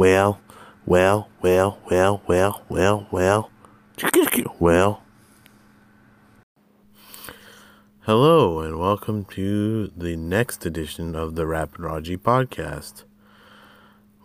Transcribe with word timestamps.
well, 0.00 0.40
well, 0.86 1.28
well, 1.42 1.78
well, 1.90 2.22
well, 2.26 2.62
well, 2.70 3.06
well, 3.10 3.50
well. 4.58 5.02
Hello, 8.06 8.60
and 8.60 8.78
welcome 8.78 9.26
to 9.26 9.88
the 9.88 10.16
next 10.16 10.64
edition 10.64 11.14
of 11.14 11.34
the 11.34 11.46
Rapid 11.46 11.80
Raji 11.80 12.16
podcast. 12.16 13.04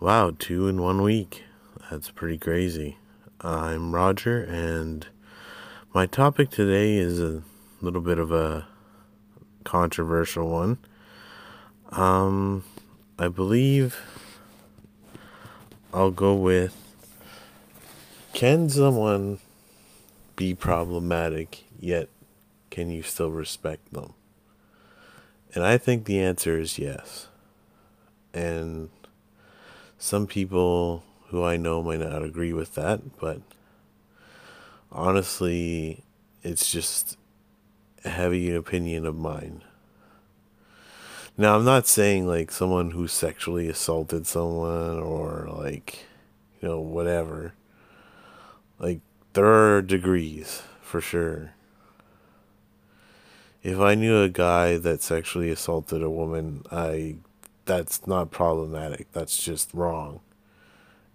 Wow, 0.00 0.32
two 0.38 0.66
in 0.66 0.80
one 0.80 1.02
week. 1.02 1.44
That's 1.90 2.10
pretty 2.10 2.38
crazy. 2.38 2.96
I'm 3.42 3.94
Roger, 3.94 4.42
and 4.44 5.06
my 5.92 6.06
topic 6.06 6.48
today 6.48 6.96
is 6.96 7.20
a 7.20 7.42
little 7.82 8.00
bit 8.00 8.18
of 8.18 8.32
a 8.32 8.66
controversial 9.64 10.48
one. 10.48 10.78
Um, 11.92 12.64
I 13.18 13.28
believe 13.28 14.00
I'll 15.92 16.10
go 16.10 16.34
with 16.34 16.76
Can 18.32 18.68
someone 18.68 19.38
be 20.36 20.54
problematic, 20.54 21.64
yet 21.80 22.08
can 22.70 22.90
you 22.90 23.02
still 23.02 23.30
respect 23.30 23.92
them? 23.92 24.12
And 25.54 25.64
I 25.64 25.78
think 25.78 26.04
the 26.04 26.20
answer 26.20 26.58
is 26.58 26.78
yes. 26.78 27.28
And 28.34 28.90
some 29.98 30.26
people 30.26 31.02
who 31.28 31.42
I 31.42 31.56
know 31.56 31.82
might 31.82 32.00
not 32.00 32.22
agree 32.22 32.52
with 32.52 32.74
that, 32.74 33.18
but 33.18 33.40
honestly, 34.92 36.04
it's 36.42 36.70
just 36.70 37.16
a 38.04 38.10
heavy 38.10 38.54
opinion 38.54 39.06
of 39.06 39.16
mine. 39.16 39.62
Now, 41.38 41.56
I'm 41.56 41.64
not 41.64 41.86
saying 41.86 42.26
like 42.26 42.50
someone 42.50 42.92
who 42.92 43.06
sexually 43.08 43.68
assaulted 43.68 44.26
someone 44.26 44.98
or 44.98 45.48
like, 45.50 46.06
you 46.62 46.68
know, 46.68 46.80
whatever. 46.80 47.52
Like, 48.78 49.00
there 49.34 49.46
are 49.46 49.82
degrees 49.82 50.62
for 50.80 51.00
sure. 51.00 51.52
If 53.62 53.78
I 53.80 53.94
knew 53.94 54.22
a 54.22 54.28
guy 54.28 54.78
that 54.78 55.02
sexually 55.02 55.50
assaulted 55.50 56.02
a 56.02 56.08
woman, 56.08 56.62
I 56.70 57.16
that's 57.66 58.06
not 58.06 58.30
problematic. 58.30 59.10
That's 59.12 59.42
just 59.42 59.74
wrong. 59.74 60.20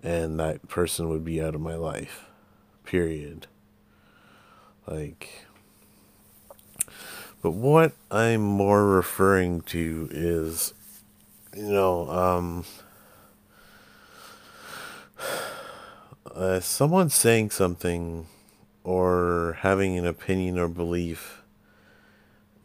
And 0.03 0.39
that 0.39 0.67
person 0.67 1.09
would 1.09 1.23
be 1.23 1.41
out 1.41 1.56
of 1.56 1.61
my 1.61 1.75
life. 1.75 2.25
Period. 2.83 3.47
Like 4.85 5.45
but 7.42 7.52
what 7.52 7.94
I'm 8.09 8.42
more 8.42 8.86
referring 8.86 9.61
to 9.61 10.08
is, 10.11 10.73
you 11.56 11.72
know, 11.72 12.09
um, 12.09 12.66
uh, 16.34 16.59
someone 16.59 17.09
saying 17.09 17.50
something 17.50 18.28
or 18.84 19.58
having 19.62 19.97
an 19.97 20.06
opinion 20.06 20.59
or 20.59 20.67
belief 20.67 21.42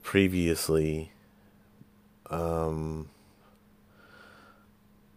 previously, 0.02 1.10
um, 2.30 3.08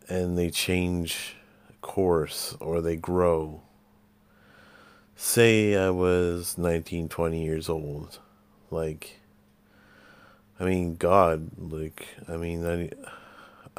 and 0.07 0.37
they 0.37 0.49
change 0.49 1.35
course 1.81 2.55
or 2.59 2.81
they 2.81 2.95
grow. 2.95 3.61
Say 5.15 5.75
I 5.75 5.89
was 5.89 6.57
19, 6.57 7.09
20 7.09 7.43
years 7.43 7.67
old. 7.67 8.19
Like, 8.71 9.18
I 10.59 10.65
mean, 10.65 10.95
God, 10.95 11.51
like, 11.57 12.07
I 12.27 12.35
mean, 12.35 12.65
I, 12.65 12.89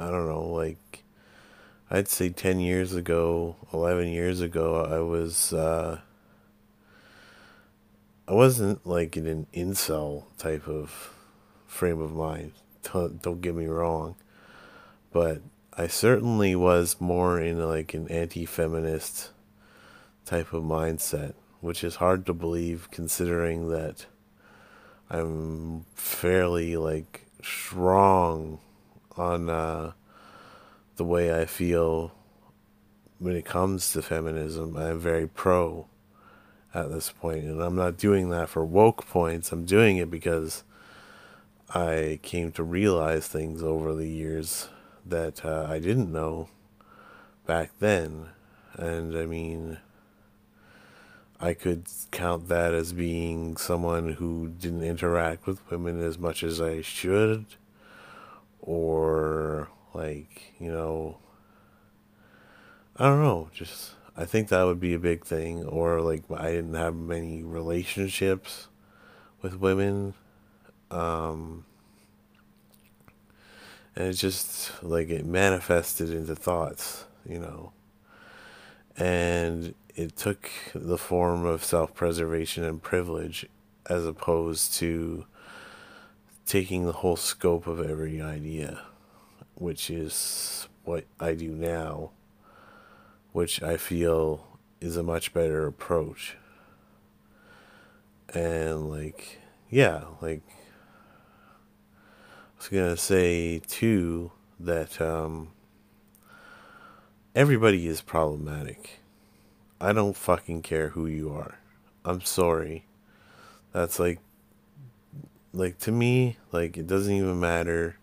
I 0.02 0.10
don't 0.10 0.26
know, 0.26 0.46
like, 0.48 1.04
I'd 1.90 2.08
say 2.08 2.30
10 2.30 2.60
years 2.60 2.94
ago, 2.94 3.56
11 3.72 4.08
years 4.08 4.40
ago, 4.40 4.84
I 4.84 5.00
was, 5.00 5.52
uh, 5.52 6.00
I 8.26 8.32
wasn't 8.32 8.86
like 8.86 9.16
in 9.16 9.26
an 9.26 9.46
incel 9.52 10.24
type 10.38 10.68
of 10.68 11.12
frame 11.66 12.00
of 12.00 12.12
mind. 12.12 12.52
Don't, 12.84 13.20
don't 13.20 13.40
get 13.40 13.54
me 13.54 13.66
wrong. 13.66 14.14
But 15.12 15.42
I 15.76 15.88
certainly 15.88 16.54
was 16.54 17.00
more 17.00 17.40
in 17.40 17.58
like 17.58 17.92
an 17.92 18.08
anti 18.08 18.46
feminist 18.46 19.30
type 20.24 20.52
of 20.52 20.62
mindset, 20.62 21.34
which 21.60 21.82
is 21.82 21.96
hard 21.96 22.24
to 22.26 22.32
believe 22.32 22.88
considering 22.90 23.68
that 23.70 24.06
I'm 25.10 25.86
fairly 25.94 26.76
like 26.76 27.26
strong 27.42 28.60
on 29.16 29.50
uh, 29.50 29.92
the 30.96 31.04
way 31.04 31.40
I 31.40 31.46
feel 31.46 32.12
when 33.18 33.34
it 33.34 33.44
comes 33.44 33.92
to 33.92 34.02
feminism. 34.02 34.76
I'm 34.76 35.00
very 35.00 35.26
pro 35.26 35.88
at 36.72 36.90
this 36.90 37.10
point, 37.10 37.44
and 37.44 37.60
I'm 37.60 37.74
not 37.74 37.96
doing 37.98 38.30
that 38.30 38.48
for 38.48 38.64
woke 38.64 39.06
points. 39.06 39.50
I'm 39.50 39.64
doing 39.64 39.96
it 39.96 40.10
because 40.10 40.62
I 41.74 42.20
came 42.22 42.52
to 42.52 42.62
realize 42.62 43.26
things 43.26 43.62
over 43.62 43.94
the 43.94 44.08
years 44.08 44.68
that 45.04 45.44
uh, 45.44 45.66
I 45.68 45.80
didn't 45.80 46.12
know 46.12 46.48
back 47.46 47.72
then, 47.80 48.28
and 48.74 49.16
I 49.16 49.26
mean 49.26 49.78
I 51.40 51.54
could 51.54 51.86
count 52.10 52.48
that 52.48 52.74
as 52.74 52.92
being 52.92 53.56
someone 53.56 54.12
who 54.14 54.48
didn't 54.48 54.82
interact 54.82 55.46
with 55.46 55.68
women 55.70 56.02
as 56.02 56.18
much 56.18 56.42
as 56.42 56.60
I 56.60 56.82
should, 56.82 57.46
or 58.60 59.68
like, 59.94 60.52
you 60.58 60.70
know, 60.70 61.18
I 62.96 63.04
don't 63.04 63.22
know, 63.22 63.48
just 63.54 63.92
I 64.16 64.26
think 64.26 64.48
that 64.48 64.64
would 64.64 64.80
be 64.80 64.92
a 64.92 64.98
big 64.98 65.24
thing, 65.24 65.64
or 65.64 66.02
like 66.02 66.24
I 66.30 66.50
didn't 66.50 66.74
have 66.74 66.94
many 66.94 67.42
relationships 67.42 68.68
with 69.40 69.54
women. 69.54 70.12
Um, 70.90 71.64
and 73.96 74.08
it 74.08 74.14
just 74.14 74.82
like 74.82 75.08
it 75.08 75.24
manifested 75.24 76.10
into 76.10 76.36
thoughts, 76.36 77.04
you 77.26 77.38
know. 77.38 77.72
And 78.96 79.74
it 80.00 80.16
took 80.16 80.50
the 80.74 80.96
form 80.96 81.44
of 81.44 81.62
self 81.62 81.92
preservation 81.94 82.64
and 82.64 82.82
privilege 82.82 83.46
as 83.86 84.06
opposed 84.06 84.72
to 84.74 85.26
taking 86.46 86.86
the 86.86 86.92
whole 86.92 87.16
scope 87.16 87.66
of 87.66 87.80
every 87.80 88.20
idea, 88.20 88.80
which 89.56 89.90
is 89.90 90.68
what 90.84 91.04
I 91.20 91.34
do 91.34 91.50
now, 91.50 92.12
which 93.32 93.62
I 93.62 93.76
feel 93.76 94.58
is 94.80 94.96
a 94.96 95.02
much 95.02 95.34
better 95.34 95.66
approach. 95.66 96.36
And, 98.32 98.88
like, 98.88 99.38
yeah, 99.68 100.04
like, 100.22 100.42
I 101.98 102.56
was 102.56 102.68
gonna 102.68 102.96
say 102.96 103.58
too 103.58 104.32
that 104.58 104.98
um, 104.98 105.50
everybody 107.34 107.86
is 107.86 108.00
problematic 108.00 108.99
I 109.80 109.94
don't 109.94 110.16
fucking 110.16 110.60
care 110.62 110.90
who 110.90 111.06
you 111.06 111.32
are. 111.32 111.58
I'm 112.04 112.20
sorry. 112.20 112.84
That's 113.72 113.98
like 113.98 114.18
like 115.52 115.78
to 115.80 115.92
me, 115.92 116.36
like 116.52 116.76
it 116.76 116.86
doesn't 116.86 117.14
even 117.14 117.40
matter 117.40 117.96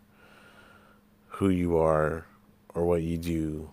who 1.27 1.49
you 1.49 1.77
are 1.77 2.25
or 2.73 2.85
what 2.85 3.03
you 3.03 3.17
do. 3.17 3.69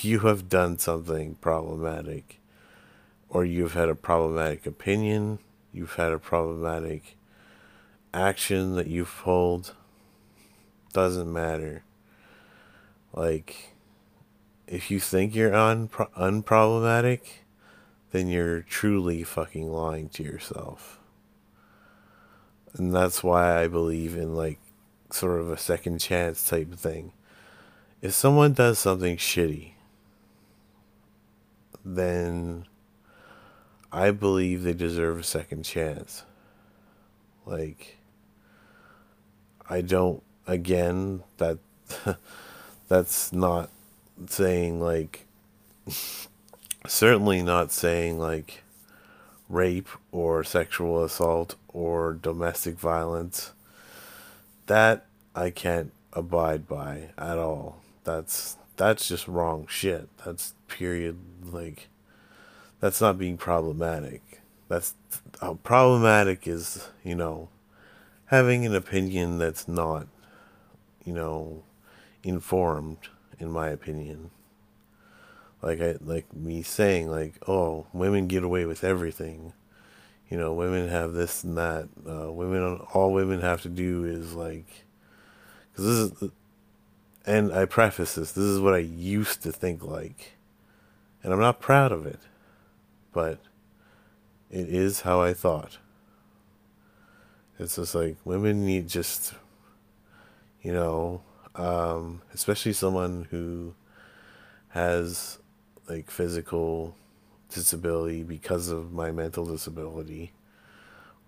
You 0.00 0.20
have 0.20 0.48
done 0.48 0.78
something 0.78 1.36
problematic 1.36 2.40
or 3.28 3.44
you've 3.44 3.74
had 3.74 3.88
a 3.88 3.94
problematic 3.94 4.66
opinion, 4.66 5.38
you've 5.72 5.94
had 5.94 6.12
a 6.12 6.18
problematic 6.18 7.16
action 8.12 8.74
that 8.76 8.86
you've 8.86 9.14
pulled. 9.22 9.74
Doesn't 10.92 11.32
matter. 11.32 11.84
Like 13.12 13.73
if 14.66 14.90
you 14.90 15.00
think 15.00 15.34
you're 15.34 15.54
un- 15.54 15.88
unproblematic, 15.88 17.20
then 18.12 18.28
you're 18.28 18.60
truly 18.60 19.22
fucking 19.22 19.70
lying 19.70 20.08
to 20.10 20.22
yourself. 20.22 21.00
And 22.74 22.94
that's 22.94 23.22
why 23.22 23.60
I 23.62 23.68
believe 23.68 24.16
in 24.16 24.34
like 24.34 24.58
sort 25.10 25.40
of 25.40 25.50
a 25.50 25.56
second 25.56 25.98
chance 26.00 26.48
type 26.48 26.74
thing. 26.74 27.12
If 28.02 28.12
someone 28.12 28.52
does 28.52 28.78
something 28.78 29.16
shitty, 29.16 29.72
then 31.84 32.66
I 33.92 34.10
believe 34.10 34.62
they 34.62 34.74
deserve 34.74 35.18
a 35.18 35.24
second 35.24 35.64
chance. 35.64 36.24
Like 37.46 37.98
I 39.68 39.80
don't 39.80 40.22
again 40.46 41.22
that 41.38 41.58
that's 42.88 43.32
not 43.32 43.70
saying 44.28 44.80
like 44.80 45.26
certainly 46.86 47.42
not 47.42 47.72
saying 47.72 48.18
like 48.18 48.62
rape 49.48 49.88
or 50.12 50.42
sexual 50.44 51.04
assault 51.04 51.56
or 51.68 52.14
domestic 52.14 52.78
violence 52.78 53.52
that 54.66 55.06
I 55.34 55.50
can't 55.50 55.92
abide 56.12 56.66
by 56.68 57.10
at 57.18 57.38
all. 57.38 57.80
That's 58.04 58.56
that's 58.76 59.08
just 59.08 59.28
wrong 59.28 59.66
shit. 59.68 60.08
That's 60.24 60.54
period. 60.68 61.18
Like, 61.44 61.88
that's 62.80 63.00
not 63.00 63.18
being 63.18 63.36
problematic. 63.36 64.40
That's 64.68 64.94
uh, 65.40 65.54
problematic 65.54 66.48
is, 66.48 66.88
you 67.04 67.14
know, 67.14 67.48
having 68.26 68.66
an 68.66 68.74
opinion 68.74 69.38
that's 69.38 69.68
not, 69.68 70.06
you 71.04 71.12
know, 71.12 71.62
informed, 72.22 72.98
in 73.44 73.52
my 73.52 73.68
opinion. 73.68 74.30
Like 75.62 75.80
I 75.80 75.96
like 76.00 76.34
me 76.34 76.62
saying 76.62 77.10
like, 77.10 77.34
oh, 77.46 77.86
women 77.92 78.26
get 78.26 78.42
away 78.42 78.64
with 78.64 78.82
everything. 78.82 79.52
You 80.28 80.38
know, 80.38 80.54
women 80.54 80.88
have 80.88 81.12
this 81.12 81.44
and 81.44 81.56
that. 81.56 81.88
Uh, 82.08 82.32
women, 82.32 82.80
all 82.92 83.12
women 83.12 83.40
have 83.40 83.62
to 83.62 83.68
do 83.68 84.04
is 84.04 84.34
like, 84.34 84.66
because 85.70 85.84
this 86.10 86.22
is, 86.22 86.30
and 87.26 87.52
I 87.52 87.66
preface 87.66 88.14
this. 88.14 88.32
This 88.32 88.44
is 88.44 88.60
what 88.60 88.74
I 88.74 88.78
used 88.78 89.42
to 89.42 89.52
think 89.52 89.84
like, 89.84 90.32
and 91.22 91.32
I'm 91.32 91.40
not 91.40 91.60
proud 91.60 91.92
of 91.92 92.06
it, 92.06 92.20
but 93.12 93.38
it 94.50 94.68
is 94.68 95.02
how 95.02 95.20
I 95.20 95.34
thought. 95.34 95.78
It's 97.58 97.76
just 97.76 97.94
like 97.94 98.16
women 98.24 98.66
need 98.66 98.88
just, 98.88 99.34
you 100.62 100.72
know, 100.72 101.22
um, 101.54 102.22
especially 102.32 102.72
someone 102.72 103.28
who 103.30 103.74
has 104.70 105.38
like 105.88 106.10
physical 106.10 106.96
disability 107.48 108.22
because 108.22 108.68
of 108.68 108.92
my 108.92 109.10
mental 109.10 109.44
disability, 109.44 110.32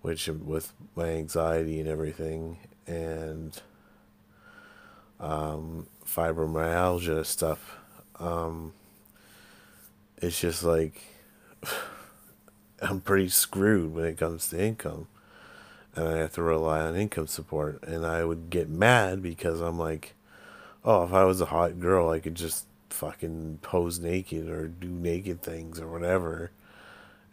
which 0.01 0.27
with 0.27 0.73
my 0.95 1.09
anxiety 1.09 1.79
and 1.79 1.87
everything, 1.87 2.57
and 2.85 3.61
um, 5.19 5.87
fibromyalgia 6.05 7.25
stuff. 7.25 7.77
Um, 8.19 8.73
it's 10.21 10.39
just 10.39 10.63
like 10.63 11.01
I'm 12.81 13.01
pretty 13.01 13.29
screwed 13.29 13.93
when 13.93 14.05
it 14.05 14.17
comes 14.17 14.49
to 14.49 14.61
income. 14.61 15.07
And 15.95 16.07
I 16.07 16.17
have 16.17 16.33
to 16.33 16.43
rely 16.43 16.81
on 16.81 16.95
income 16.95 17.25
support. 17.25 17.81
And 17.83 18.05
I 18.05 18.23
would 18.23 18.51
get 18.51 18.69
mad 18.69 19.23
because 19.23 19.61
I'm 19.61 19.79
like, 19.79 20.13
oh, 20.87 21.03
if 21.03 21.11
I 21.11 21.25
was 21.25 21.41
a 21.41 21.45
hot 21.45 21.81
girl, 21.81 22.09
I 22.09 22.21
could 22.21 22.35
just 22.35 22.65
fucking 22.89 23.59
pose 23.61 23.99
naked 23.99 24.47
or 24.47 24.69
do 24.69 24.87
naked 24.87 25.41
things 25.41 25.81
or 25.81 25.87
whatever 25.91 26.51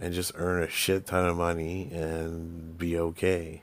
and 0.01 0.13
just 0.13 0.33
earn 0.35 0.65
a 0.65 0.69
shit 0.69 1.07
ton 1.07 1.25
of 1.25 1.37
money 1.37 1.89
and 1.93 2.77
be 2.77 2.99
okay. 2.99 3.63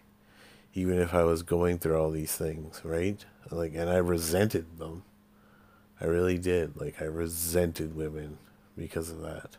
Even 0.74 0.98
if 0.98 1.14
I 1.14 1.26
was 1.26 1.44
going 1.44 1.78
through 1.78 2.00
all 2.00 2.10
these 2.10 2.38
things, 2.38 2.80
right? 2.86 3.24
Like, 3.50 3.74
and 3.76 3.90
I 3.90 3.98
resented 3.98 4.78
them. 4.78 5.04
I 6.00 6.06
really 6.06 6.38
did. 6.38 6.80
Like, 6.80 7.02
I 7.02 7.06
resented 7.06 7.94
women 7.94 8.38
because 8.78 9.10
of 9.10 9.22
that. 9.22 9.58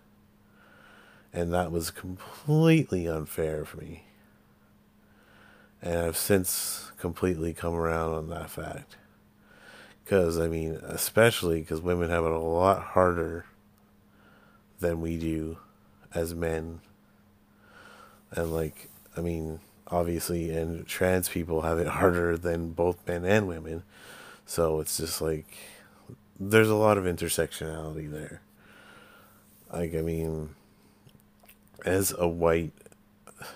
And 1.31 1.53
that 1.53 1.71
was 1.71 1.91
completely 1.91 3.07
unfair 3.07 3.67
for 3.67 3.77
me. 3.77 4.05
And 5.83 5.99
I've 5.99 6.17
since 6.17 6.91
completely 6.97 7.53
come 7.53 7.75
around 7.75 8.15
on 8.15 8.31
that 8.31 8.49
fact. 8.49 8.97
Because, 10.05 10.39
I 10.39 10.49
mean, 10.49 10.81
especially 10.83 11.61
because 11.61 11.81
women 11.81 12.11
have 12.11 12.25
it 12.25 12.33
a 12.33 12.39
lot 12.39 12.83
harder 12.83 13.47
than 14.81 15.01
we 15.01 15.17
do 15.17 15.59
as 16.15 16.35
men. 16.35 16.81
And, 18.33 18.53
like, 18.53 18.91
I 19.17 19.21
mean, 19.21 19.61
obviously, 19.89 20.51
and 20.51 20.87
trans 20.87 21.29
people 21.29 21.63
have 21.63 21.79
it 21.79 21.87
harder 21.87 22.37
than 22.37 22.71
both 22.71 23.07
men 23.07 23.25
and 23.25 23.47
women. 23.47 23.85
So 24.45 24.81
it's 24.81 24.97
just 24.97 25.21
like, 25.21 25.47
there's 26.39 26.69
a 26.69 26.75
lot 26.75 26.99
of 26.99 27.05
intersectionality 27.05 28.11
there. 28.11 28.43
Like, 29.73 29.95
I 29.95 30.03
mean, 30.03 30.51
as 31.85 32.15
a 32.19 32.27
white 32.27 32.73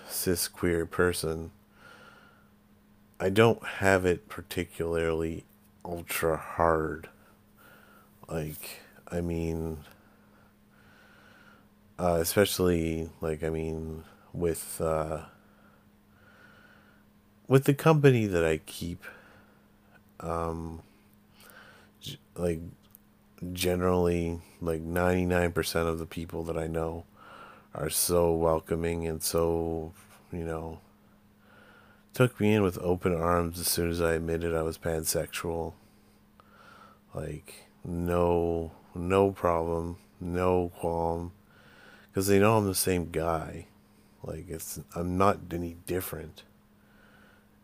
cis 0.09 0.47
queer 0.47 0.85
person, 0.85 1.51
I 3.19 3.29
don't 3.29 3.63
have 3.65 4.05
it 4.05 4.29
particularly 4.29 5.43
ultra 5.87 6.37
hard. 6.37 7.09
Like, 8.27 8.81
I 9.09 9.21
mean, 9.21 9.77
uh, 11.99 12.17
especially 12.19 13.09
like 13.21 13.43
I 13.43 13.49
mean 13.49 14.03
with 14.33 14.79
uh, 14.81 15.21
with 17.47 17.63
the 17.63 17.73
company 17.73 18.25
that 18.25 18.43
I 18.45 18.57
keep, 18.57 19.03
um, 20.19 20.81
like 22.35 22.59
generally 23.53 24.41
like 24.61 24.81
ninety 24.81 25.25
nine 25.25 25.51
percent 25.51 25.87
of 25.87 25.99
the 25.99 26.05
people 26.05 26.43
that 26.43 26.57
I 26.57 26.67
know 26.67 27.05
are 27.73 27.89
so 27.89 28.33
welcoming 28.33 29.07
and 29.07 29.21
so 29.21 29.93
you 30.31 30.43
know 30.43 30.79
took 32.13 32.39
me 32.39 32.53
in 32.53 32.63
with 32.63 32.77
open 32.79 33.13
arms 33.15 33.59
as 33.59 33.67
soon 33.67 33.89
as 33.89 34.01
I 34.01 34.13
admitted 34.13 34.55
I 34.55 34.63
was 34.63 34.77
pansexual. 34.77 35.73
Like 37.13 37.67
no 37.83 38.71
no 38.93 39.31
problem, 39.31 39.97
no 40.19 40.71
qualm 40.79 41.31
because 42.09 42.27
they 42.27 42.39
know 42.39 42.57
I'm 42.57 42.65
the 42.65 42.75
same 42.75 43.11
guy. 43.11 43.67
Like 44.23 44.49
it's 44.49 44.79
I'm 44.95 45.17
not 45.17 45.39
any 45.51 45.77
different. 45.85 46.43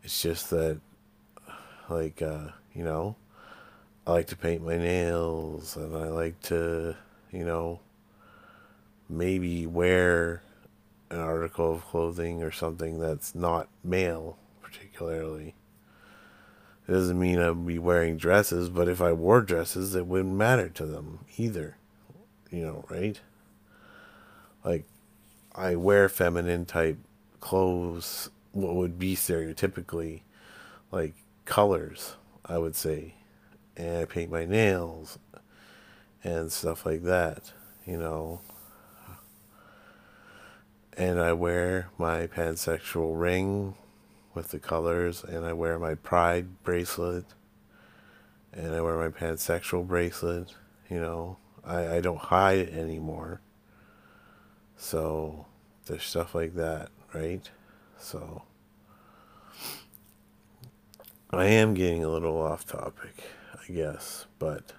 It's 0.04 0.22
just 0.22 0.50
that 0.52 0.80
like 1.90 2.22
uh, 2.22 2.50
you 2.74 2.84
know, 2.84 3.16
I 4.06 4.12
like 4.12 4.28
to 4.28 4.38
paint 4.38 4.66
my 4.66 4.78
nails 4.78 5.76
and 5.76 5.96
I 5.96 6.10
like 6.10 6.40
to, 6.44 6.96
you 7.32 7.46
know, 7.46 7.80
maybe 9.10 9.66
wear 9.66 10.44
an 11.14 11.20
article 11.20 11.72
of 11.72 11.86
clothing 11.86 12.42
or 12.42 12.52
something 12.52 13.00
that's 13.00 13.36
not 13.36 13.70
male 13.84 14.38
particularly. 14.62 15.54
It 16.88 16.92
doesn't 16.92 17.20
mean 17.20 17.40
I'd 17.40 17.66
be 17.66 17.80
wearing 17.80 18.18
dresses, 18.18 18.70
but 18.70 18.90
if 18.90 19.00
I 19.00 19.14
wore 19.14 19.42
dresses, 19.42 19.96
it 19.96 20.08
wouldn't 20.08 20.34
matter 20.34 20.70
to 20.70 20.86
them 20.86 21.20
either. 21.38 21.78
You 22.50 22.66
know, 22.66 22.86
right? 22.90 23.20
Like, 24.66 24.86
I 25.56 25.76
wear 25.76 26.10
feminine 26.10 26.66
type 26.66 26.98
clothes, 27.40 28.30
what 28.52 28.76
would 28.76 28.98
be 28.98 29.16
stereotypically 29.16 30.22
like 30.92 31.14
colors, 31.46 32.16
I 32.46 32.58
would 32.58 32.76
say. 32.76 33.14
And 33.78 34.00
I 34.00 34.06
paint 34.06 34.32
my 34.32 34.46
nails 34.46 35.20
and 36.24 36.52
stuff 36.52 36.86
like 36.86 37.04
that, 37.04 37.52
you 37.86 37.98
know 37.98 38.42
and 40.98 41.20
I 41.20 41.34
wear 41.34 41.90
my 41.98 42.28
pansexual 42.28 43.20
ring 43.20 43.76
with 44.34 44.50
the 44.50 44.60
colors, 44.60 45.24
and 45.24 45.46
I 45.46 45.54
wear 45.54 45.78
my 45.80 45.96
pride 45.96 46.64
bracelet, 46.64 47.26
and 48.52 48.74
I 48.74 48.82
wear 48.82 48.98
my 48.98 49.10
pansexual 49.10 49.88
bracelet. 49.88 50.54
You 50.90 51.00
know, 51.00 51.38
I, 51.64 51.96
I 51.98 52.02
don't 52.02 52.20
hide 52.20 52.60
it 52.60 52.74
anymore. 52.74 53.42
So 54.76 55.46
there's 55.86 56.04
stuff 56.04 56.36
like 56.36 56.56
that, 56.56 56.90
right? 57.14 57.50
So 57.98 58.44
I 61.32 61.46
am 61.46 61.74
getting 61.74 62.04
a 62.04 62.10
little 62.10 62.40
off 62.40 62.66
topic, 62.66 63.24
I 63.54 63.72
guess, 63.72 64.26
but 64.40 64.74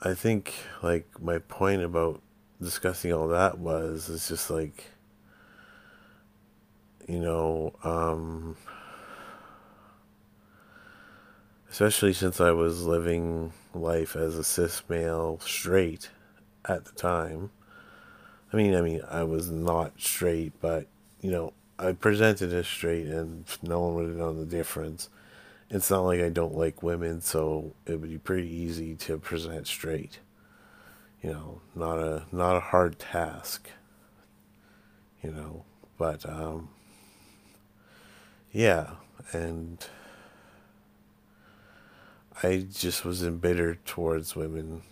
I 0.00 0.14
think 0.14 0.54
like 0.82 1.20
my 1.20 1.38
point 1.38 1.82
about 1.82 2.20
discussing 2.60 3.12
all 3.12 3.28
that 3.28 3.58
was 3.58 4.10
it's 4.10 4.28
just 4.28 4.50
like 4.50 4.84
you 7.06 7.20
know 7.20 7.72
um 7.84 8.56
especially 11.70 12.12
since 12.12 12.40
I 12.40 12.50
was 12.50 12.84
living 12.84 13.52
life 13.74 14.16
as 14.16 14.36
a 14.36 14.44
cis 14.44 14.82
male 14.88 15.38
straight 15.40 16.10
at 16.64 16.84
the 16.84 16.92
time. 16.92 17.50
I 18.52 18.56
mean 18.56 18.74
I 18.74 18.80
mean 18.80 19.02
I 19.08 19.22
was 19.22 19.50
not 19.50 19.92
straight 20.00 20.52
but 20.60 20.86
you 21.20 21.30
know 21.30 21.52
I 21.78 21.92
presented 21.92 22.52
as 22.52 22.66
straight 22.66 23.06
and 23.06 23.44
no 23.62 23.80
one 23.80 23.94
would 23.94 24.08
have 24.08 24.16
known 24.16 24.38
the 24.38 24.46
difference. 24.46 25.08
It's 25.70 25.90
not 25.90 26.00
like 26.00 26.20
I 26.20 26.30
don't 26.30 26.56
like 26.56 26.82
women 26.82 27.20
so 27.20 27.74
it 27.86 28.00
would 28.00 28.10
be 28.10 28.18
pretty 28.18 28.48
easy 28.48 28.96
to 28.96 29.18
present 29.18 29.68
straight 29.68 30.18
you 31.22 31.30
know, 31.30 31.60
not 31.74 31.98
a 31.98 32.24
not 32.32 32.56
a 32.56 32.60
hard 32.60 32.98
task. 32.98 33.68
You 35.22 35.32
know, 35.32 35.64
but 35.98 36.28
um, 36.28 36.68
yeah, 38.52 38.90
and 39.32 39.84
I 42.42 42.66
just 42.72 43.04
was 43.04 43.22
embittered 43.22 43.84
towards 43.84 44.36
women 44.36 44.82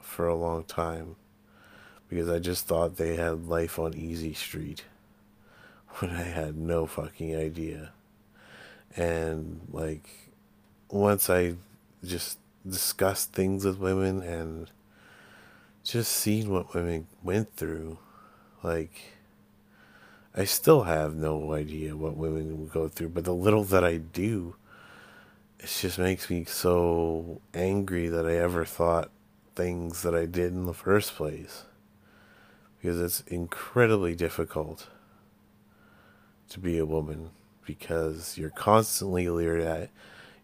for 0.00 0.26
a 0.26 0.34
long 0.34 0.64
time 0.64 1.14
because 2.08 2.28
I 2.28 2.40
just 2.40 2.66
thought 2.66 2.96
they 2.96 3.14
had 3.14 3.46
life 3.46 3.78
on 3.78 3.94
easy 3.94 4.34
street 4.34 4.84
when 5.98 6.10
I 6.10 6.22
had 6.22 6.56
no 6.56 6.86
fucking 6.86 7.36
idea. 7.36 7.92
And 8.96 9.60
like 9.70 10.08
once 10.90 11.30
I 11.30 11.54
just 12.04 12.38
discussed 12.68 13.32
things 13.32 13.64
with 13.64 13.78
women 13.78 14.22
and 14.22 14.70
just 15.88 16.12
seen 16.12 16.50
what 16.50 16.74
women 16.74 17.06
went 17.22 17.54
through. 17.56 17.98
Like, 18.62 19.00
I 20.34 20.44
still 20.44 20.82
have 20.82 21.14
no 21.14 21.54
idea 21.54 21.96
what 21.96 22.16
women 22.16 22.68
go 22.68 22.88
through, 22.88 23.08
but 23.10 23.24
the 23.24 23.34
little 23.34 23.64
that 23.64 23.84
I 23.84 23.96
do, 23.96 24.56
it 25.58 25.66
just 25.66 25.98
makes 25.98 26.28
me 26.28 26.44
so 26.44 27.40
angry 27.54 28.08
that 28.08 28.26
I 28.26 28.36
ever 28.36 28.66
thought 28.66 29.10
things 29.54 30.02
that 30.02 30.14
I 30.14 30.26
did 30.26 30.52
in 30.52 30.66
the 30.66 30.74
first 30.74 31.14
place. 31.14 31.64
Because 32.80 33.00
it's 33.00 33.20
incredibly 33.22 34.14
difficult 34.14 34.88
to 36.50 36.60
be 36.60 36.78
a 36.78 36.86
woman 36.86 37.30
because 37.64 38.36
you're 38.36 38.50
constantly 38.50 39.28
leered 39.28 39.62
at, 39.62 39.90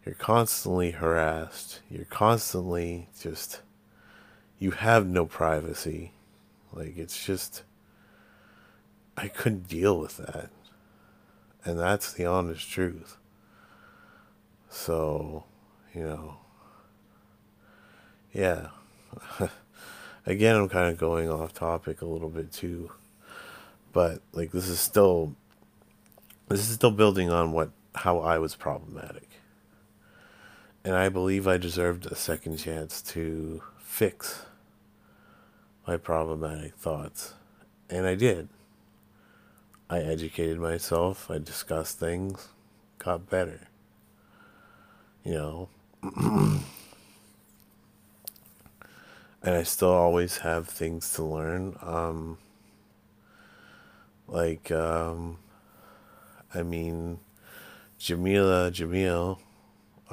you're 0.05 0.15
constantly 0.15 0.93
harassed, 0.93 1.81
you're 1.91 2.07
constantly 2.07 3.09
just, 3.21 3.61
you 4.59 4.73
have 4.73 5.07
no 5.07 5.27
privacy. 5.27 6.13
Like, 6.73 6.97
it's 6.97 7.25
just, 7.25 7.63
I 9.17 9.29
couldn't 9.29 9.69
deal 9.69 9.99
with 9.99 10.17
that. 10.19 10.51
And 11.65 11.79
that's 11.79 12.13
the 12.13 12.27
honest 12.27 12.69
truth. 12.69 13.17
So, 14.69 15.45
you 15.95 16.03
know, 16.03 16.37
yeah. 18.33 18.69
Again, 20.27 20.57
I'm 20.57 20.69
kind 20.69 20.91
of 20.91 20.99
going 20.99 21.31
off 21.31 21.53
topic 21.53 22.03
a 22.03 22.07
little 22.07 22.29
bit 22.29 22.53
too. 22.53 22.91
But, 23.93 24.21
like, 24.33 24.51
this 24.51 24.69
is 24.69 24.81
still 24.81 25.37
this 26.49 26.69
is 26.69 26.75
still 26.75 26.91
building 26.91 27.31
on 27.31 27.53
what 27.53 27.71
how 27.95 28.19
I 28.19 28.39
was 28.39 28.55
problematic. 28.55 29.29
And 30.85 30.95
I 30.95 31.09
believe 31.09 31.49
I 31.49 31.57
deserved 31.57 32.05
a 32.07 32.15
second 32.15 32.59
chance 32.59 33.01
to 33.03 33.63
fix 33.79 34.43
my 35.87 35.97
problematic 35.97 36.75
thoughts. 36.75 37.33
And 37.89 38.07
I 38.07 38.15
did. 38.15 38.49
I 39.89 40.01
educated 40.01 40.59
myself, 40.59 41.31
I 41.31 41.39
discussed 41.39 41.99
things, 41.99 42.49
got 42.99 43.31
better. 43.31 43.69
You 45.25 45.35
know. 45.35 45.69
and 49.43 49.55
I 49.55 49.63
still 49.63 49.93
always 49.93 50.39
have 50.39 50.69
things 50.69 51.13
to 51.15 51.23
learn. 51.23 51.77
Um, 51.81 52.39
like, 54.27 54.71
um, 54.71 55.39
I 56.55 56.63
mean, 56.63 57.21
Jameela 57.99 58.71
Jamil 58.71 59.39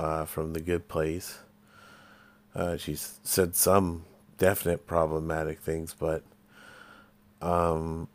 uh, 0.01 0.25
from 0.25 0.53
The 0.53 0.61
Good 0.61 0.87
Place. 0.87 1.39
Uh, 2.55 2.75
she's 2.75 3.19
said 3.23 3.55
some 3.55 4.05
definite 4.39 4.87
problematic 4.87 5.59
things, 5.59 5.95
but 5.97 6.23
um, 7.39 8.07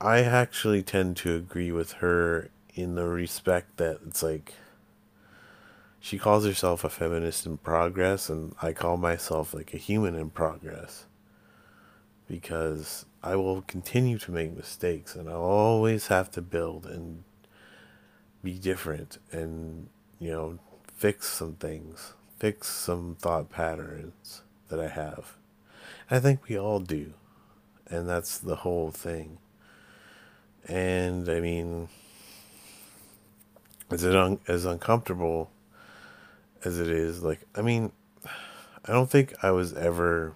I 0.00 0.22
actually 0.22 0.82
tend 0.82 1.16
to 1.18 1.36
agree 1.36 1.70
with 1.70 1.92
her 1.92 2.50
in 2.74 2.96
the 2.96 3.06
respect 3.06 3.76
that 3.76 4.00
it's 4.04 4.24
like 4.24 4.54
she 6.00 6.18
calls 6.18 6.44
herself 6.44 6.82
a 6.82 6.90
feminist 6.90 7.46
in 7.46 7.58
progress, 7.58 8.28
and 8.28 8.54
I 8.60 8.72
call 8.72 8.96
myself 8.96 9.54
like 9.54 9.72
a 9.72 9.78
human 9.78 10.16
in 10.16 10.30
progress 10.30 11.06
because 12.26 13.06
I 13.22 13.36
will 13.36 13.62
continue 13.62 14.18
to 14.18 14.32
make 14.32 14.56
mistakes 14.56 15.14
and 15.14 15.28
I'll 15.28 15.36
always 15.36 16.08
have 16.08 16.30
to 16.32 16.42
build 16.42 16.86
and 16.86 17.22
be 18.42 18.58
different 18.58 19.18
and, 19.30 19.88
you 20.18 20.30
know, 20.30 20.58
fix 20.94 21.28
some 21.28 21.54
things, 21.54 22.14
fix 22.38 22.68
some 22.68 23.16
thought 23.20 23.50
patterns 23.50 24.42
that 24.68 24.80
I 24.80 24.88
have. 24.88 25.36
I 26.10 26.20
think 26.20 26.48
we 26.48 26.58
all 26.58 26.80
do. 26.80 27.14
And 27.88 28.08
that's 28.08 28.38
the 28.38 28.56
whole 28.56 28.90
thing. 28.90 29.38
And 30.66 31.28
I 31.28 31.40
mean, 31.40 31.88
is 33.90 34.04
it 34.04 34.16
un- 34.16 34.40
as 34.48 34.64
uncomfortable 34.64 35.50
as 36.64 36.78
it 36.78 36.88
is? 36.88 37.22
Like, 37.22 37.40
I 37.54 37.62
mean, 37.62 37.92
I 38.86 38.92
don't 38.92 39.10
think 39.10 39.34
I 39.42 39.50
was 39.50 39.72
ever 39.74 40.34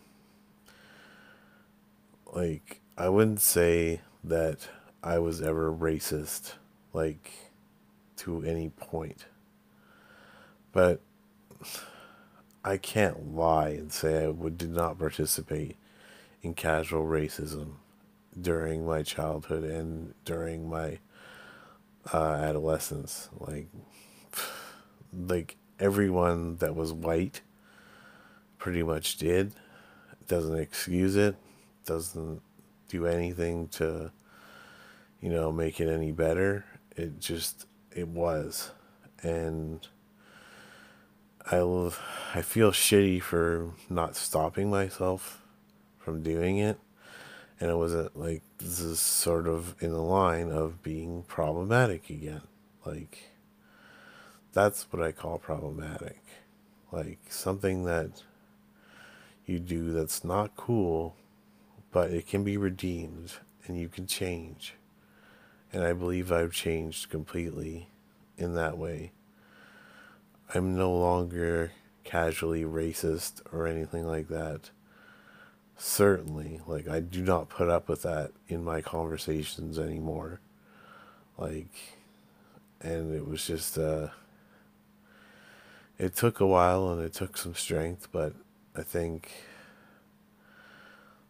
like 2.32 2.80
I 2.96 3.08
wouldn't 3.08 3.40
say 3.40 4.00
that 4.24 4.68
I 5.02 5.18
was 5.18 5.40
ever 5.40 5.72
racist. 5.72 6.54
Like 6.92 7.30
to 8.16 8.42
any 8.42 8.70
point. 8.70 9.26
But 10.78 11.00
I 12.62 12.76
can't 12.76 13.34
lie 13.34 13.70
and 13.70 13.92
say 13.92 14.22
I 14.22 14.28
would, 14.28 14.56
did 14.56 14.70
not 14.70 14.96
participate 14.96 15.76
in 16.40 16.54
casual 16.54 17.04
racism 17.04 17.78
during 18.40 18.86
my 18.86 19.02
childhood 19.02 19.64
and 19.64 20.14
during 20.24 20.70
my 20.70 21.00
uh, 22.14 22.34
adolescence. 22.34 23.28
Like, 23.40 23.66
like 25.12 25.56
everyone 25.80 26.58
that 26.58 26.76
was 26.76 26.92
white 26.92 27.40
pretty 28.56 28.84
much 28.84 29.16
did. 29.16 29.54
Doesn't 30.28 30.60
excuse 30.60 31.16
it. 31.16 31.34
Doesn't 31.86 32.40
do 32.88 33.04
anything 33.04 33.66
to, 33.70 34.12
you 35.20 35.30
know, 35.30 35.50
make 35.50 35.80
it 35.80 35.88
any 35.88 36.12
better. 36.12 36.64
It 36.94 37.18
just 37.18 37.66
it 37.90 38.06
was, 38.06 38.70
and 39.24 39.84
I 41.50 41.60
I 42.34 42.42
feel 42.42 42.72
shitty 42.72 43.22
for 43.22 43.70
not 43.88 44.16
stopping 44.16 44.68
myself 44.68 45.42
from 45.98 46.22
doing 46.22 46.58
it, 46.58 46.78
and 47.58 47.70
it 47.70 47.76
wasn't 47.76 48.14
like 48.18 48.42
this 48.58 48.80
is 48.80 49.00
sort 49.00 49.46
of 49.46 49.74
in 49.82 49.92
the 49.92 50.02
line 50.02 50.50
of 50.52 50.82
being 50.82 51.22
problematic 51.22 52.10
again, 52.10 52.42
like 52.84 53.30
that's 54.52 54.92
what 54.92 55.02
I 55.02 55.12
call 55.12 55.38
problematic, 55.38 56.20
like 56.92 57.18
something 57.30 57.84
that 57.84 58.22
you 59.46 59.58
do 59.58 59.92
that's 59.92 60.22
not 60.22 60.54
cool, 60.54 61.16
but 61.90 62.10
it 62.10 62.26
can 62.26 62.44
be 62.44 62.58
redeemed 62.58 63.34
and 63.66 63.80
you 63.80 63.88
can 63.88 64.06
change. 64.06 64.74
And 65.72 65.82
I 65.82 65.94
believe 65.94 66.30
I've 66.30 66.52
changed 66.52 67.08
completely 67.08 67.88
in 68.36 68.54
that 68.54 68.76
way. 68.76 69.12
I'm 70.54 70.76
no 70.76 70.90
longer 70.90 71.72
casually 72.04 72.62
racist 72.62 73.42
or 73.52 73.66
anything 73.66 74.06
like 74.06 74.28
that. 74.28 74.70
Certainly, 75.76 76.62
like, 76.66 76.88
I 76.88 77.00
do 77.00 77.22
not 77.22 77.50
put 77.50 77.68
up 77.68 77.88
with 77.88 78.02
that 78.02 78.32
in 78.48 78.64
my 78.64 78.80
conversations 78.80 79.78
anymore. 79.78 80.40
Like, 81.36 81.74
and 82.80 83.14
it 83.14 83.28
was 83.28 83.46
just, 83.46 83.76
uh, 83.76 84.08
it 85.98 86.16
took 86.16 86.40
a 86.40 86.46
while 86.46 86.88
and 86.88 87.02
it 87.02 87.12
took 87.12 87.36
some 87.36 87.54
strength, 87.54 88.08
but 88.10 88.32
I 88.74 88.82
think, 88.82 89.30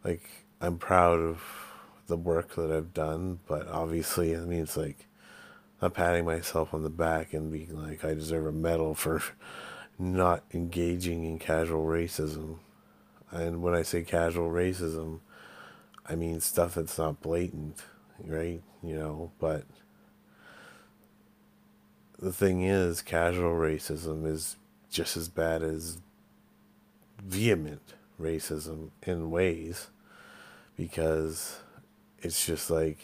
like, 0.05 0.31
I'm 0.61 0.79
proud 0.79 1.19
of 1.19 1.43
the 2.07 2.17
work 2.17 2.55
that 2.55 2.71
I've 2.71 2.95
done, 2.95 3.41
but 3.49 3.67
obviously, 3.67 4.37
I 4.37 4.41
mean, 4.41 4.61
it's 4.61 4.77
like 4.77 5.08
I'm 5.81 5.91
patting 5.93 6.25
myself 6.25 6.75
on 6.75 6.83
the 6.83 6.91
back 6.91 7.33
and 7.33 7.53
being 7.53 7.77
like, 7.81 8.05
I 8.05 8.15
deserve 8.15 8.47
a 8.47 8.53
medal 8.53 8.95
for 8.95 9.23
not 9.99 10.43
engaging 10.53 11.25
in 11.25 11.39
casual 11.39 11.85
racism. 11.85 12.59
And 13.31 13.63
when 13.63 13.75
I 13.75 13.83
say 13.83 14.03
casual 14.03 14.51
racism, 14.51 15.21
I 16.07 16.15
mean 16.15 16.41
stuff 16.41 16.75
that's 16.75 16.99
not 16.99 17.21
blatant, 17.21 17.83
right? 18.25 18.63
You 18.83 18.97
know, 18.97 19.33
but 19.39 19.65
the 22.19 22.33
thing 22.33 22.63
is, 22.63 23.03
casual 23.03 23.53
racism 23.53 24.27
is 24.27 24.57
just 24.91 25.17
as 25.17 25.29
bad 25.29 25.63
as 25.63 25.99
vehement 27.23 27.95
racism 28.21 28.91
in 29.03 29.31
ways 29.31 29.89
because 30.77 31.61
it's 32.21 32.45
just 32.47 32.71
like 32.71 32.99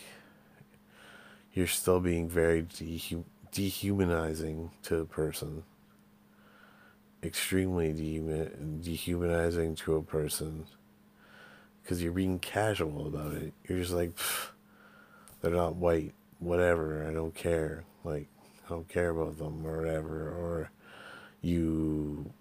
you're 1.55 1.67
still 1.67 2.01
being 2.01 2.29
very 2.29 2.63
dehum- 2.63 3.25
dehumanizing 3.53 4.71
to 4.83 4.99
a 4.99 5.05
person. 5.05 5.63
Extremely 7.23 7.93
dehumanizing 8.83 9.77
to 9.77 9.97
a 9.97 10.03
person. 10.03 10.67
Because 11.83 12.03
you're 12.03 12.13
being 12.13 12.39
casual 12.39 13.07
about 13.07 13.33
it. 13.35 13.53
You're 13.69 13.79
just 13.79 13.93
like, 13.93 14.13
they're 15.41 15.53
not 15.53 15.77
white. 15.77 16.13
Whatever. 16.41 17.07
I 17.09 17.13
don't 17.13 17.35
care. 17.35 17.85
Like, 18.03 18.27
I 18.67 18.71
don't 18.71 18.89
care 18.89 19.11
about 19.11 19.39
them 19.39 19.67
or 19.67 19.79
whatever. 19.79 20.29
Or 20.29 20.71
you 21.41 22.33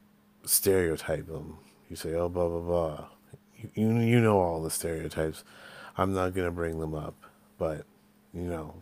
stereotype 0.44 1.28
them. 1.28 1.58
You 1.90 1.96
say, 1.96 2.16
oh, 2.16 2.30
blah, 2.30 2.50
blah, 2.50 2.60
blah. 2.60 3.06
You, 3.76 4.00
you 4.00 4.20
know 4.20 4.40
all 4.40 4.62
the 4.62 4.72
stereotypes 4.72 5.44
I'm 5.98 6.14
not 6.14 6.34
going 6.34 6.48
to 6.48 6.52
bring 6.52 6.80
them 6.80 6.96
up, 6.96 7.16
but, 7.58 7.86
you 8.34 8.42
know. 8.42 8.74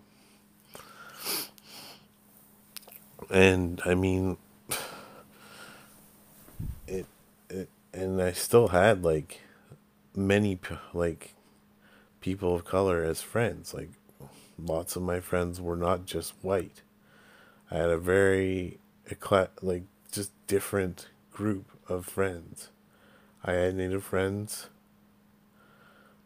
And, 3.31 3.81
I 3.85 3.95
mean, 3.95 4.37
it 6.87 7.05
it, 7.49 7.69
and 7.93 8.21
I 8.21 8.33
still 8.33 8.69
had 8.69 9.03
like 9.03 9.41
many 10.15 10.59
like 10.93 11.33
people 12.19 12.53
of 12.55 12.65
color 12.65 13.03
as 13.03 13.21
friends. 13.21 13.73
Like 13.73 13.89
lots 14.59 14.95
of 14.95 15.01
my 15.01 15.19
friends 15.19 15.61
were 15.61 15.77
not 15.77 16.05
just 16.05 16.33
white. 16.41 16.81
I 17.69 17.77
had 17.77 17.89
a 17.89 17.97
very 17.97 18.79
like 19.61 19.83
just 20.11 20.31
different 20.47 21.07
group 21.31 21.71
of 21.87 22.05
friends. 22.05 22.69
I 23.43 23.53
had 23.53 23.75
native 23.75 24.03
friends 24.03 24.67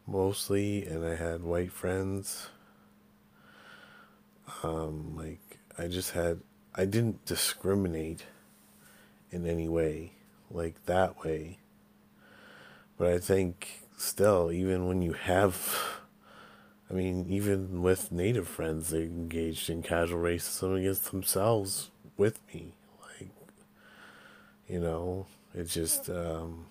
mostly 0.07 0.85
and 0.85 1.05
I 1.05 1.15
had 1.15 1.43
white 1.43 1.71
friends. 1.71 2.49
Um 4.63 5.15
like 5.15 5.59
I 5.77 5.87
just 5.87 6.11
had 6.11 6.41
I 6.75 6.85
didn't 6.85 7.25
discriminate 7.25 8.23
in 9.31 9.47
any 9.47 9.67
way 9.67 10.11
like 10.51 10.85
that 10.85 11.23
way. 11.23 11.59
But 12.97 13.07
I 13.07 13.17
think 13.17 13.81
still 13.97 14.51
even 14.51 14.87
when 14.87 15.01
you 15.01 15.13
have 15.13 16.03
I 16.89 16.93
mean, 16.93 17.25
even 17.29 17.81
with 17.81 18.11
native 18.11 18.47
friends, 18.47 18.89
they 18.89 19.03
engaged 19.03 19.69
in 19.69 19.81
casual 19.81 20.21
racism 20.21 20.77
against 20.77 21.09
themselves 21.11 21.89
with 22.15 22.39
me. 22.53 22.73
Like, 23.01 23.31
you 24.67 24.79
know, 24.79 25.25
it's 25.55 25.73
just, 25.73 26.09
um, 26.09 26.65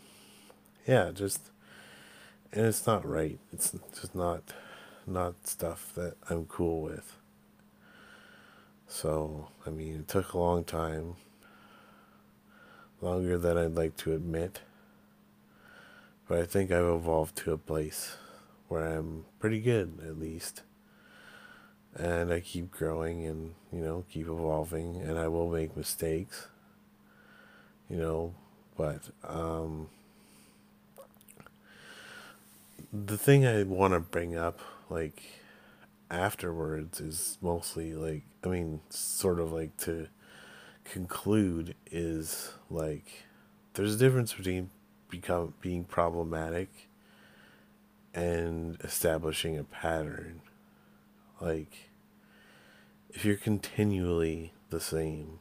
yeah, 0.87 1.11
just, 1.13 1.51
and 2.53 2.67
it's 2.67 2.87
not 2.87 3.05
right. 3.05 3.41
It's 3.53 3.73
just 3.99 4.15
not, 4.15 4.43
not 5.05 5.49
stuff 5.49 5.93
that 5.97 6.15
I'm 6.31 6.45
cool 6.45 6.83
with. 6.83 7.17
So, 8.89 9.49
I 9.67 9.71
mean, 9.71 10.01
it 10.01 10.09
took 10.09 10.33
a 10.33 10.39
long 10.39 10.65
time, 10.65 11.17
longer 13.01 13.39
than 13.39 13.59
I'd 13.59 13.75
like 13.75 13.97
to 13.99 14.15
admit, 14.15 14.61
but 16.29 16.39
I 16.39 16.45
think 16.45 16.71
I've 16.71 16.85
evolved 16.85 17.37
to 17.39 17.53
a 17.53 17.59
place 17.59 18.17
where 18.69 18.85
I'm 18.87 19.25
pretty 19.39 19.61
good 19.61 20.01
at 20.07 20.19
least. 20.19 20.63
And 21.95 22.33
I 22.33 22.41
keep 22.41 22.73
growing 22.73 23.25
and, 23.27 23.55
you 23.73 23.81
know, 23.81 24.05
keep 24.11 24.27
evolving 24.27 24.97
and 24.97 25.19
I 25.19 25.29
will 25.29 25.49
make 25.49 25.77
mistakes. 25.77 26.49
You 27.89 27.99
know, 27.99 28.35
but 28.77 29.03
um 29.23 29.89
the 32.93 33.19
thing 33.19 33.47
I 33.47 33.63
want 33.65 33.93
to 33.95 34.01
bring 34.01 34.37
up 34.37 34.61
like 34.89 35.23
afterwards 36.11 37.01
is 37.01 37.39
mostly 37.41 37.95
like 37.95 38.23
I 38.45 38.49
mean 38.49 38.81
sort 38.91 39.41
of 39.41 39.53
like 39.53 39.77
to 39.79 40.09
conclude 40.85 41.75
is 41.91 42.53
like 42.71 43.25
there's 43.75 43.95
a 43.95 43.99
difference 43.99 44.33
between 44.35 44.71
become 45.09 45.55
being 45.61 45.85
problematic 45.85 46.89
and 48.15 48.79
establishing 48.83 49.59
a 49.59 49.65
pattern. 49.65 50.41
Like, 51.41 51.91
if 53.11 53.25
you're 53.25 53.37
continually 53.37 54.53
the 54.71 54.81
same, 54.81 55.39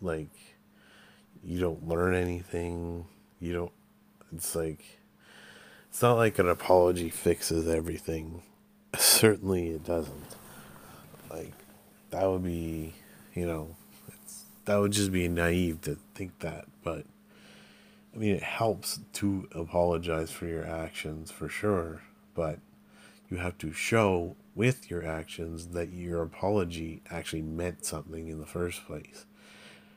like, 0.00 0.30
you 1.42 1.60
don't 1.60 1.86
learn 1.88 2.14
anything, 2.14 3.06
you 3.40 3.52
don't, 3.52 3.72
it's 4.34 4.54
like, 4.54 5.00
it's 5.88 6.02
not 6.02 6.16
like 6.16 6.38
an 6.38 6.48
apology 6.48 7.10
fixes 7.10 7.68
everything. 7.68 8.42
Certainly 8.98 9.68
it 9.68 9.84
doesn't. 9.84 10.36
Like, 11.30 11.52
that 12.10 12.24
would 12.26 12.44
be, 12.44 12.94
you 13.34 13.46
know, 13.46 13.76
that 14.64 14.76
would 14.76 14.92
just 14.92 15.12
be 15.12 15.28
naive 15.28 15.80
to 15.82 15.98
think 16.14 16.38
that, 16.40 16.66
but 16.82 17.04
I 18.14 18.18
mean, 18.18 18.34
it 18.34 18.42
helps 18.42 19.00
to 19.14 19.48
apologize 19.52 20.30
for 20.30 20.46
your 20.46 20.64
actions 20.64 21.30
for 21.32 21.48
sure, 21.48 22.02
but 22.34 22.60
you 23.28 23.38
have 23.38 23.58
to 23.58 23.72
show 23.72 24.36
with 24.54 24.88
your 24.90 25.04
actions 25.04 25.68
that 25.68 25.92
your 25.92 26.22
apology 26.22 27.02
actually 27.10 27.42
meant 27.42 27.84
something 27.84 28.28
in 28.28 28.38
the 28.38 28.46
first 28.46 28.86
place. 28.86 29.26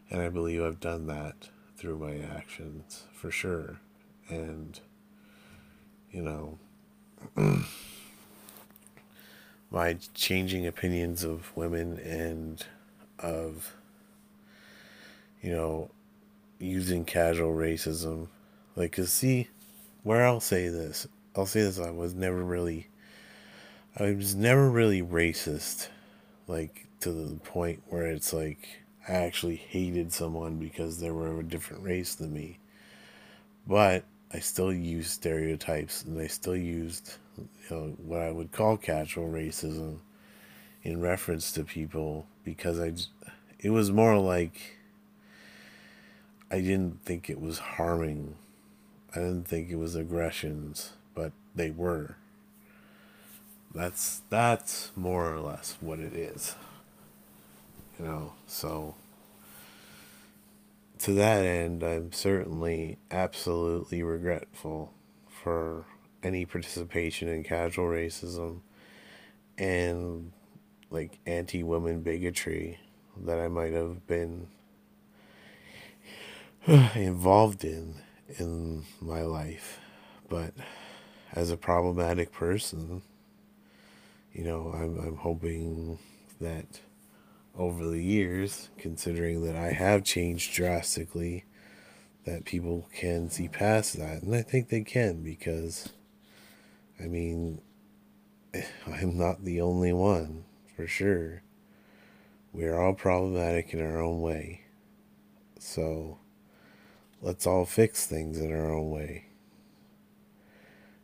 And 0.10 0.21
I 0.21 0.29
believe 0.29 0.63
I've 0.63 0.79
done 0.79 1.05
that 1.07 1.49
through 1.77 1.99
my 1.99 2.17
actions 2.17 3.03
for 3.13 3.29
sure. 3.29 3.79
And, 4.29 4.79
you 6.12 6.23
know, 6.23 6.57
my 9.71 9.97
changing 10.13 10.65
opinions 10.65 11.23
of 11.23 11.56
women 11.56 11.99
and 11.99 12.65
of, 13.19 13.75
you 15.41 15.51
know, 15.51 15.89
using 16.60 17.06
casual 17.06 17.53
racism. 17.53 18.27
Like, 18.75 18.93
cause 18.93 19.12
see, 19.12 19.49
where 20.03 20.25
I'll 20.25 20.39
say 20.39 20.69
this, 20.69 21.08
I'll 21.36 21.45
say 21.45 21.62
this: 21.62 21.80
I 21.80 21.91
was 21.91 22.13
never 22.13 22.43
really, 22.43 22.88
I 23.97 24.12
was 24.12 24.36
never 24.36 24.69
really 24.69 25.01
racist, 25.01 25.89
like 26.47 26.88
to 27.01 27.12
the 27.12 27.36
point 27.38 27.84
where 27.89 28.08
it's 28.08 28.34
like 28.34 28.67
I 29.08 29.13
actually 29.13 29.56
hated 29.56 30.12
someone 30.13 30.58
because 30.58 30.99
they 30.99 31.12
were 31.12 31.27
of 31.27 31.39
a 31.39 31.43
different 31.43 31.84
race 31.84 32.15
than 32.15 32.34
me. 32.34 32.60
But 33.65 34.03
I 34.34 34.39
still 34.39 34.73
used 34.73 35.12
stereotypes, 35.12 36.03
and 36.03 36.19
I 36.19 36.27
still 36.27 36.56
used, 36.56 37.15
you 37.38 37.76
know, 37.76 37.95
what 37.97 38.21
I 38.21 38.32
would 38.32 38.52
call 38.52 38.78
casual 38.78 39.28
racism 39.28 40.00
in 40.84 41.02
reference 41.02 41.52
to 41.54 41.63
people 41.63 42.28
because 42.43 42.80
I, 42.80 42.93
it 43.60 43.71
was 43.71 43.91
more 43.91 44.17
like 44.17 44.78
I 46.50 46.62
didn't 46.62 47.04
think 47.04 47.30
it 47.30 47.41
was 47.41 47.60
harming. 47.60 48.36
I 49.13 49.19
didn't 49.19 49.47
think 49.47 49.69
it 49.69 49.76
was 49.76 49.95
aggressions, 49.95 50.93
but 51.13 51.32
they 51.56 51.71
were. 51.71 52.15
That's 53.76 54.21
that's 54.30 54.91
more 54.95 55.34
or 55.34 55.39
less 55.39 55.78
what 55.82 56.00
it 56.00 56.13
is. 56.13 56.56
You 58.00 58.06
know, 58.06 58.34
so 58.45 58.95
to 61.00 61.13
that 61.13 61.45
end, 61.45 61.84
I'm 61.84 62.12
certainly 62.12 62.97
absolutely 63.12 64.04
regretful 64.04 64.93
for 65.30 65.86
any 66.27 66.45
participation 66.45 67.29
in 67.29 67.43
casual 67.43 67.85
racism 67.85 68.59
and 69.57 70.31
like 70.91 71.19
anti 71.25 71.63
women 71.63 72.01
bigotry 72.01 72.77
that 73.25 73.39
I 73.39 73.47
might 73.47 73.73
have 73.73 74.05
been 74.05 74.47
involved 76.67 77.63
in 77.63 77.95
in 78.37 78.83
my 79.01 79.21
life. 79.21 79.79
But 80.29 80.53
as 81.33 81.49
a 81.49 81.57
problematic 81.57 82.31
person, 82.31 83.01
you 84.33 84.43
know, 84.43 84.73
I'm 84.75 84.99
I'm 84.99 85.15
hoping 85.15 85.97
that 86.41 86.81
over 87.55 87.87
the 87.87 88.03
years, 88.03 88.69
considering 88.77 89.43
that 89.43 89.55
I 89.55 89.71
have 89.71 90.03
changed 90.03 90.53
drastically, 90.53 91.45
that 92.25 92.45
people 92.45 92.87
can 92.93 93.29
see 93.29 93.47
past 93.47 93.97
that. 93.97 94.21
And 94.21 94.35
I 94.35 94.41
think 94.43 94.69
they 94.69 94.81
can 94.81 95.23
because 95.23 95.89
I 96.99 97.07
mean 97.07 97.62
I'm 98.88 99.17
not 99.17 99.43
the 99.43 99.62
only 99.62 99.93
one, 99.93 100.45
for 100.75 100.88
sure. 100.88 101.41
We're 102.53 102.79
all 102.79 102.93
problematic 102.93 103.73
in 103.73 103.81
our 103.81 104.01
own 104.01 104.21
way. 104.21 104.62
So 105.60 106.19
let's 107.21 107.45
all 107.45 107.65
fix 107.65 108.05
things 108.05 108.39
in 108.39 108.53
our 108.53 108.73
own 108.73 108.89
way. 108.89 109.25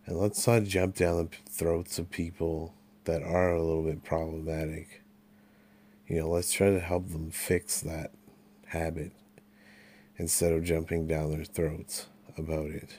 And 0.06 0.18
let's 0.18 0.46
not 0.48 0.64
jump 0.64 0.96
down 0.96 1.18
the 1.18 1.50
throats 1.50 1.98
of 1.98 2.10
people 2.10 2.74
that 3.06 3.22
are 3.22 3.54
a 3.54 3.64
little 3.64 3.84
bit 3.84 4.04
problematic. 4.04 5.02
You 6.08 6.20
know, 6.20 6.30
let's 6.30 6.52
try 6.52 6.70
to 6.70 6.80
help 6.80 7.10
them 7.10 7.32
fix 7.32 7.82
that 7.82 8.12
habit 8.68 9.12
instead 10.18 10.54
of 10.54 10.64
jumping 10.64 11.08
down 11.08 11.32
their 11.32 11.46
throats 11.46 12.08
about 12.38 12.66
it. 12.66 12.98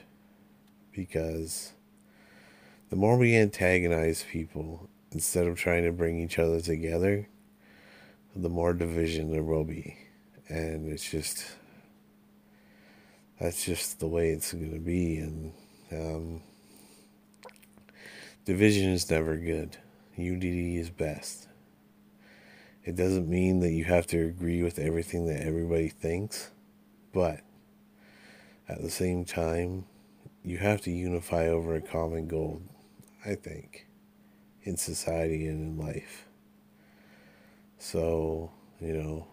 Because 0.91 1.74
the 2.89 2.95
more 2.95 3.17
we 3.17 3.35
antagonize 3.35 4.23
people 4.29 4.89
instead 5.11 5.47
of 5.47 5.57
trying 5.57 5.83
to 5.83 5.91
bring 5.91 6.19
each 6.19 6.39
other 6.39 6.61
together, 6.61 7.27
the 8.35 8.49
more 8.49 8.73
division 8.73 9.31
there 9.31 9.43
will 9.43 9.63
be. 9.63 9.97
And 10.47 10.91
it's 10.91 11.09
just 11.09 11.45
that's 13.39 13.65
just 13.65 13.99
the 13.99 14.07
way 14.07 14.29
it's 14.29 14.53
going 14.53 14.71
to 14.71 14.79
be. 14.79 15.17
And 15.17 15.53
um, 15.91 16.41
division 18.45 18.91
is 18.91 19.09
never 19.09 19.35
good. 19.35 19.77
Unity 20.15 20.77
is 20.77 20.89
best. 20.89 21.47
It 22.83 22.95
doesn't 22.95 23.27
mean 23.27 23.61
that 23.61 23.71
you 23.71 23.83
have 23.85 24.05
to 24.07 24.27
agree 24.27 24.61
with 24.61 24.77
everything 24.77 25.25
that 25.25 25.41
everybody 25.41 25.89
thinks, 25.89 26.51
but 27.11 27.41
at 28.69 28.81
the 28.81 28.91
same 28.91 29.25
time, 29.25 29.85
you 30.43 30.59
have 30.59 30.81
to 30.81 30.91
unify 30.91 31.47
over 31.47 31.75
a 31.75 31.81
common 31.81 32.27
goal, 32.27 32.61
I 33.25 33.35
think, 33.35 33.87
in 34.63 34.77
society 34.77 35.47
and 35.47 35.79
in 35.79 35.85
life. 35.85 36.27
So, 37.77 38.51
you 38.79 38.93
know, 38.93 39.27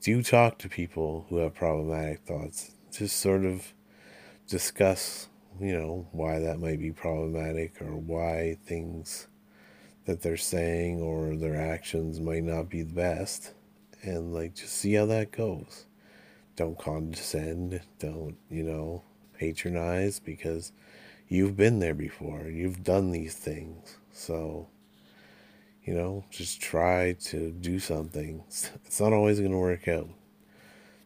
do 0.00 0.22
talk 0.22 0.58
to 0.58 0.68
people 0.68 1.26
who 1.28 1.38
have 1.38 1.54
problematic 1.54 2.20
thoughts. 2.20 2.72
just 2.92 3.18
sort 3.18 3.44
of 3.44 3.72
discuss, 4.48 5.28
you 5.60 5.72
know, 5.78 6.06
why 6.12 6.38
that 6.38 6.60
might 6.60 6.78
be 6.78 6.92
problematic 6.92 7.80
or 7.80 7.96
why 7.96 8.56
things 8.64 9.28
that 10.04 10.22
they're 10.22 10.36
saying 10.36 11.00
or 11.00 11.36
their 11.36 11.56
actions 11.56 12.20
might 12.20 12.44
not 12.44 12.68
be 12.68 12.82
the 12.82 12.92
best 12.92 13.52
and 14.02 14.34
like 14.34 14.54
just 14.54 14.74
see 14.74 14.94
how 14.94 15.06
that 15.06 15.32
goes. 15.32 15.86
Don't 16.56 16.78
condescend, 16.78 17.80
don't, 17.98 18.36
you 18.50 18.62
know, 18.62 19.02
patronize 19.38 20.20
because 20.20 20.72
you've 21.34 21.56
been 21.56 21.80
there 21.80 21.94
before. 21.94 22.46
You've 22.46 22.84
done 22.84 23.10
these 23.10 23.34
things. 23.34 23.98
So, 24.12 24.68
you 25.84 25.94
know, 25.94 26.24
just 26.30 26.60
try 26.60 27.14
to 27.24 27.50
do 27.50 27.78
something. 27.78 28.44
It's 28.86 29.00
not 29.00 29.12
always 29.12 29.40
going 29.40 29.50
to 29.50 29.58
work 29.58 29.88
out. 29.88 30.08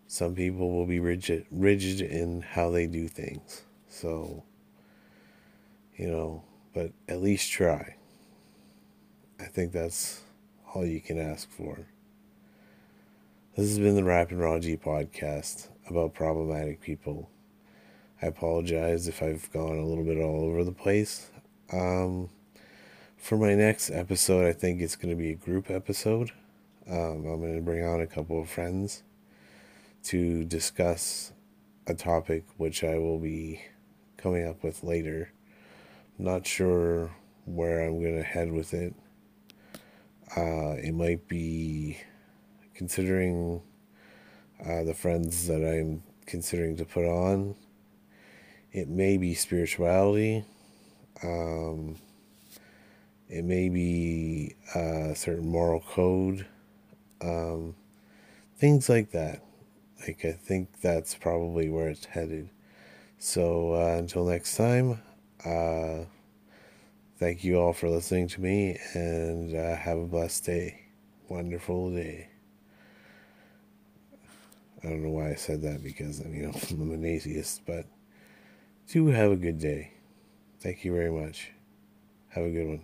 Some 0.07 0.35
people 0.35 0.73
will 0.73 0.87
be 0.87 1.01
rigid 1.01 1.47
rigid 1.51 2.01
in 2.01 2.43
how 2.43 2.71
they 2.71 2.87
do 2.87 3.09
things. 3.09 3.63
So, 3.89 4.45
you 5.97 6.09
know, 6.09 6.43
but 6.75 6.93
at 7.09 7.23
least 7.23 7.51
try. 7.51 7.97
I 9.41 9.45
think 9.45 9.73
that's 9.73 10.23
all 10.75 10.85
you 10.85 11.01
can 11.01 11.19
ask 11.19 11.51
for. 11.51 11.87
This 13.57 13.69
has 13.69 13.79
been 13.79 13.97
the 13.97 14.05
Rap 14.05 14.31
and 14.31 14.41
Raw 14.41 14.59
G 14.59 14.77
podcast 14.77 15.69
about 15.89 16.15
problematic 16.15 16.81
people. 16.81 17.31
I 18.21 18.27
apologize 18.27 19.07
if 19.07 19.23
I've 19.23 19.49
gone 19.53 19.79
a 19.79 19.85
little 19.85 20.03
bit 20.03 20.19
all 20.19 20.43
over 20.43 20.65
the 20.65 20.73
place. 20.73 21.31
Um, 21.73 22.31
for 23.17 23.37
my 23.39 23.55
next 23.55 23.91
episode, 23.91 24.45
I 24.45 24.53
think 24.53 24.81
it's 24.81 24.97
going 24.97 25.17
to 25.17 25.21
be 25.21 25.31
a 25.31 25.37
group 25.37 25.71
episode. 25.71 26.33
Um, 26.91 27.27
I'm 27.27 27.41
going 27.41 27.55
to 27.55 27.63
bring 27.63 27.85
on 27.85 28.01
a 28.01 28.09
couple 28.09 28.41
of 28.41 28.51
friends 28.51 29.05
to 30.05 30.45
discuss 30.45 31.33
a 31.87 31.95
topic 31.95 32.45
which 32.57 32.83
I 32.83 32.99
will 32.99 33.19
be 33.19 33.61
coming 34.17 34.49
up 34.49 34.65
with 34.65 34.83
later. 34.83 35.31
not 36.19 36.45
sure 36.45 37.13
where 37.45 37.85
I'm 37.85 38.03
going 38.03 38.17
to 38.17 38.25
head 38.25 38.51
with 38.51 38.75
it. 38.75 38.95
Uh, 40.37 40.75
it 40.83 40.93
might 40.93 41.29
be 41.29 41.99
considering 42.75 43.63
uh, 44.65 44.83
the 44.83 44.95
friends 44.95 45.47
that 45.47 45.65
I'm 45.65 46.03
considering 46.27 46.77
to 46.79 46.85
put 46.85 47.05
on. 47.05 47.55
It 48.73 48.89
may 48.89 49.17
be 49.17 49.35
spirituality. 49.35 50.45
Um, 51.23 51.97
it 53.29 53.45
may 53.45 53.69
be 53.69 54.55
a 54.75 55.15
certain 55.15 55.49
moral 55.49 55.81
code. 55.81 56.47
Um, 57.21 57.75
things 58.59 58.89
like 58.89 59.11
that. 59.13 59.43
Like, 60.07 60.25
I 60.25 60.33
think 60.33 60.81
that's 60.81 61.15
probably 61.15 61.69
where 61.71 61.89
it's 61.89 62.05
headed. 62.05 62.51
So, 63.19 63.75
uh, 63.75 63.97
until 63.99 64.27
next 64.27 64.57
time, 64.57 65.01
uh, 65.45 66.05
Thank 67.19 67.43
you 67.43 67.59
all 67.59 67.73
for 67.73 67.89
listening 67.89 68.29
to 68.29 68.41
me 68.41 68.79
and 68.95 69.53
uh, 69.53 69.75
have 69.75 69.99
a 69.99 70.07
blessed 70.07 70.45
day. 70.45 70.83
Wonderful 71.29 71.91
day. 71.91 72.29
I 74.85 74.89
don't 74.89 75.03
know 75.03 75.11
why 75.11 75.31
I 75.31 75.35
said 75.35 75.61
that 75.63 75.83
because 75.83 76.21
you 76.21 76.47
know 76.47 76.53
I'm 76.71 76.93
an 76.93 77.05
atheist, 77.05 77.63
but 77.67 77.87
do 78.89 79.07
have 79.09 79.31
a 79.31 79.37
good 79.37 79.59
day. 79.59 79.93
Thank 80.61 80.85
you 80.85 80.93
very 80.93 81.11
much. 81.11 81.53
Have 82.29 82.45
a 82.45 82.51
good 82.51 82.67
one. 82.67 82.83